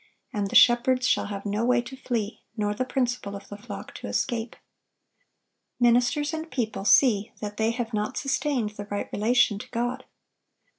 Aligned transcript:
and 0.33 0.49
the 0.49 0.55
shepherds 0.55 1.07
shall 1.07 1.27
have 1.27 1.45
no 1.45 1.63
way 1.63 1.79
to 1.79 1.95
flee, 1.95 2.41
nor 2.57 2.73
the 2.73 2.83
principal 2.83 3.35
of 3.35 3.47
the 3.49 3.55
flock 3.55 3.93
to 3.93 4.07
escape."(1134) 4.07 4.59
Ministers 5.79 6.33
and 6.33 6.49
people 6.49 6.85
see 6.85 7.31
that 7.39 7.57
they 7.57 7.69
have 7.69 7.93
not 7.93 8.17
sustained 8.17 8.71
the 8.71 8.85
right 8.89 9.13
relation 9.13 9.59
to 9.59 9.69
God. 9.69 10.05